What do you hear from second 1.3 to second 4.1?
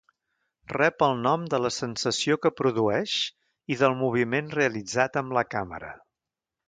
de la sensació que produeix i del